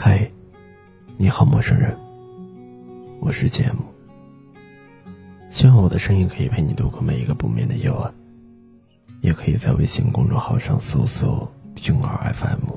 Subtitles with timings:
[0.00, 0.30] 嗨，
[1.16, 1.92] 你好，陌生人。
[3.18, 3.82] 我是节目，
[5.50, 8.14] 希望我的声音可以陪你度过每一个不眠的夜晚。
[9.22, 12.76] 也可以在微信公众号上搜索“听儿 FM”。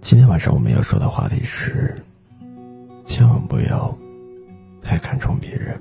[0.00, 1.94] 今天晚上我们要说的话题是：
[3.04, 3.96] 千万不要
[4.82, 5.80] 太看重别人，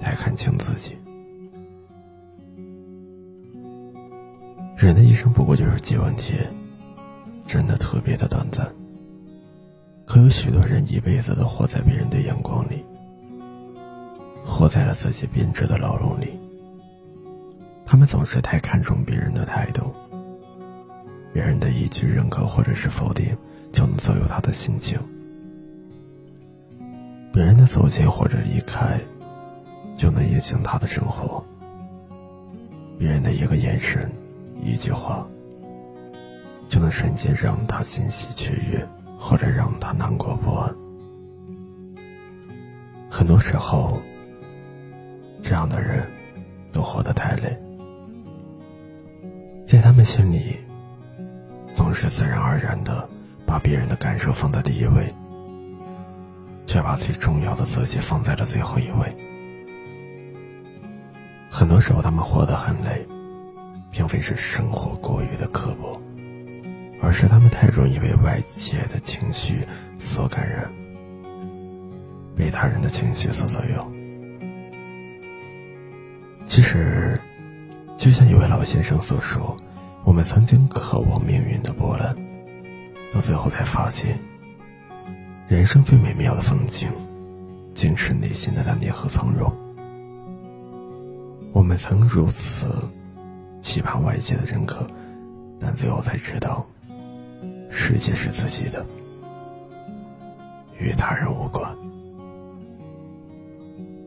[0.00, 0.96] 太看清自己。
[4.74, 6.50] 人的一生不过就是几万天，
[7.46, 8.66] 真的特别的短暂。
[10.04, 12.84] 可有许多人一辈子都活在别人的眼光里，
[14.44, 16.38] 活在了自己编织的牢笼里。
[17.84, 19.92] 他们总是太看重别人的态度，
[21.32, 23.36] 别人的一句认可或者是否定，
[23.72, 24.98] 就能左右他的心情；
[27.32, 29.00] 别人的走近或者离开，
[29.96, 31.42] 就能影响他的生活；
[32.98, 34.10] 别人的一个眼神、
[34.60, 35.26] 一句话，
[36.68, 38.86] 就能瞬间让他欣喜雀跃。
[39.18, 40.72] 或者让他难过不安。
[43.10, 43.98] 很多时候，
[45.42, 46.06] 这样的人
[46.70, 47.58] 都活得太累，
[49.64, 50.56] 在他们心里，
[51.74, 53.08] 总是自然而然的
[53.46, 55.12] 把别人的感受放在第一位，
[56.66, 59.16] 却把最重要的自己放在了最后一位。
[61.50, 63.04] 很多时候，他们活得很累，
[63.90, 65.98] 并非是生活过于的刻薄。
[67.00, 69.66] 而是他们太容易被外界的情绪
[69.98, 70.70] 所感染，
[72.34, 73.92] 被他人的情绪所左右。
[76.46, 77.20] 其实，
[77.96, 79.56] 就像一位老先生所说，
[80.04, 82.16] 我们曾经渴望命运的波澜，
[83.12, 84.18] 到最后才发现，
[85.48, 86.88] 人生最美妙的风景，
[87.74, 89.52] 竟是内心的淡定和从容。
[91.52, 92.66] 我们曾如此
[93.60, 94.86] 期盼外界的认可，
[95.58, 96.64] 但最后才知道。
[97.70, 98.84] 世界是自己的，
[100.78, 101.74] 与他人无关。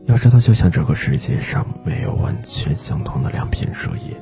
[0.06, 4.20] 要知道，就像这个世界上没有完全相同的两片树叶，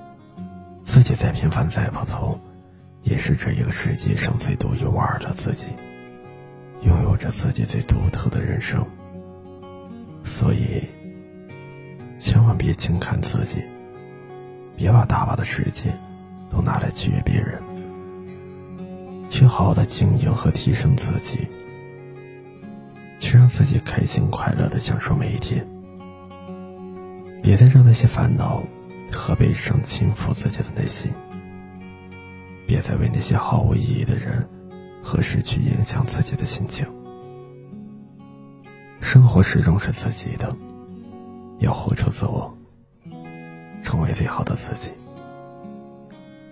[0.83, 2.39] 自己再平凡再普通，
[3.03, 5.67] 也是这一个世界上最独一无二的自己，
[6.83, 8.85] 拥有着自己最独特的人生。
[10.25, 10.83] 所以，
[12.19, 13.63] 千万别轻看自己，
[14.77, 15.99] 别把大把的时间
[16.51, 17.63] 都拿来取悦别人。
[19.39, 21.47] 去好好的经营和提升自己，
[23.21, 25.65] 去让自己开心快乐的享受每一天。
[27.41, 28.61] 别再让那些烦恼
[29.13, 31.13] 和悲伤侵覆自己的内心，
[32.67, 34.45] 别再为那些毫无意义的人
[35.05, 36.85] 和事去影响自己的心情。
[39.01, 40.53] 生活始终是自己的，
[41.61, 42.53] 要活出自我，
[43.85, 44.91] 成为最好的自己，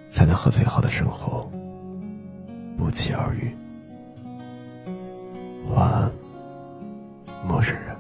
[0.09, 1.51] 才能和最好的生活。
[2.87, 3.53] 不期而遇，
[5.75, 6.13] 晚安，
[7.45, 7.96] 陌生人。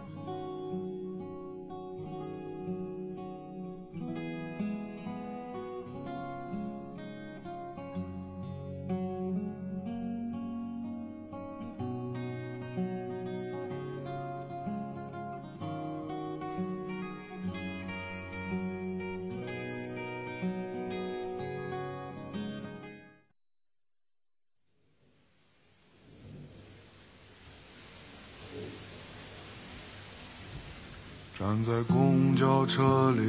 [31.46, 33.22] 站在公交车里，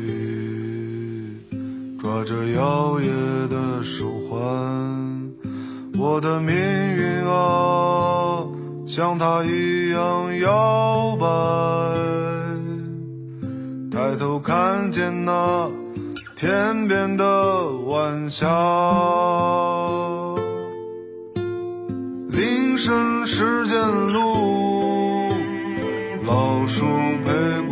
[2.02, 4.40] 抓着摇曳的手环，
[6.00, 8.44] 我的命运啊，
[8.88, 11.28] 像它一样摇摆。
[13.92, 15.70] 抬头看见那
[16.36, 18.48] 天边的晚霞，
[22.30, 25.30] 铃声时间路，
[26.26, 26.84] 老树
[27.24, 27.68] 陪。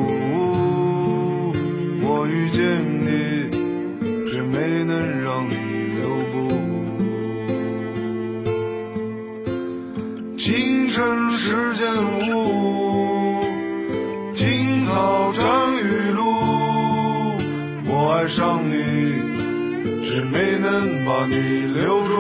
[10.38, 11.86] 情深世间
[12.32, 13.42] 雾，
[14.34, 15.44] 青草沾
[15.78, 16.24] 雨露。
[17.88, 18.74] 我爱上你，
[20.06, 21.36] 却没能把你
[21.74, 22.14] 留住。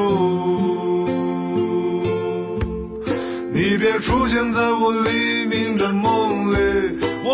[3.53, 6.57] 你别出现在我黎明的梦里，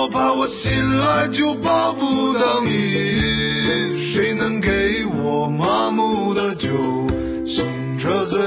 [0.01, 3.99] 我怕我醒来就抱不到你。
[3.99, 6.69] 谁能给我麻木的酒，
[7.45, 7.63] 醒
[7.99, 8.39] 着醉？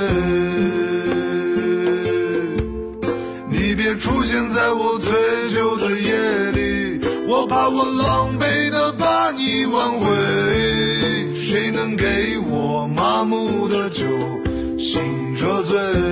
[3.49, 5.13] 你别出现在我醉
[5.55, 10.07] 酒的夜里，我怕我狼狈的把你挽回。
[11.37, 14.05] 谁能给我麻木的酒，
[14.77, 15.63] 醒着？
[15.63, 16.04] 醉。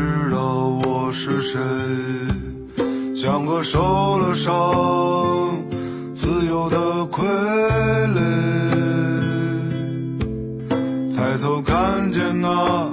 [0.00, 0.38] 知道
[0.82, 1.60] 我是谁。
[3.14, 4.50] 像个受了伤、
[6.14, 6.78] 自由的
[7.12, 7.22] 傀
[8.14, 8.18] 儡，
[11.14, 12.90] 抬头看见那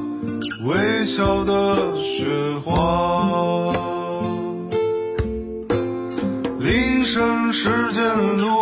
[0.66, 2.28] 微笑的雪
[2.66, 3.72] 花，
[6.60, 8.04] 铃声时间
[8.38, 8.57] 路，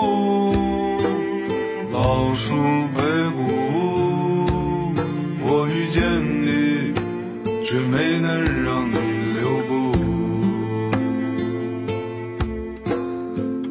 [7.68, 8.96] 却没能让你
[9.34, 9.92] 留步。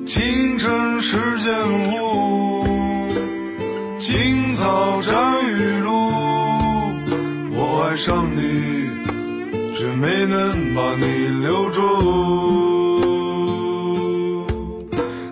[0.05, 1.55] 清晨时间，
[1.94, 2.67] 雾，
[4.00, 5.93] 青草沾雨露。
[7.56, 7.96] 我爱。
[7.96, 8.41] 上你，
[9.76, 11.81] 却没能把你留住。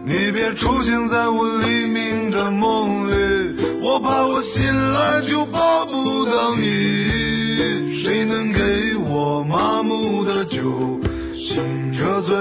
[0.04, 4.62] 你别出现在我黎明的梦里，我怕我醒
[4.92, 7.41] 来就抱不到你。
[7.88, 8.60] 谁能给
[9.08, 11.00] 我麻木的酒，
[11.34, 12.36] 醒着醉？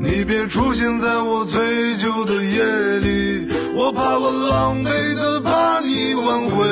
[0.00, 2.24] 你别出现在我醉酒？
[2.24, 2.64] 的夜
[3.00, 6.64] 里，我怕我狼狈的把你挽回。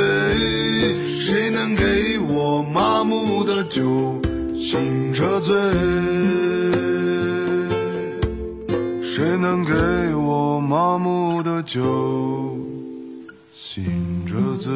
[1.19, 4.21] 谁能给我麻木的酒，
[4.55, 5.57] 醒着醉？
[9.03, 12.57] 谁能给我麻木的酒，
[13.73, 14.73] 醒着醉？